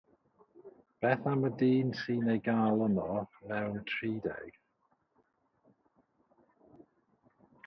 [0.99, 3.05] Beth am y dyn sy'n ei gael yno
[3.51, 4.59] mewn tri deg?